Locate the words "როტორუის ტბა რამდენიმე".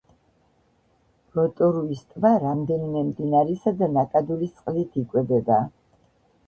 1.39-3.05